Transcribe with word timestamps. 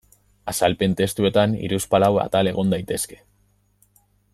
Azalpen 0.53 0.95
testuetan 1.01 1.53
hiruzpalau 1.59 2.11
atal 2.25 2.53
egon 2.53 2.77
daitezke. 2.77 3.23